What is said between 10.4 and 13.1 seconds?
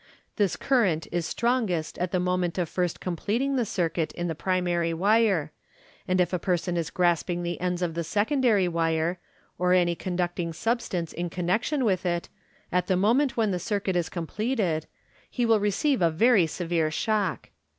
substance in connection with it, at the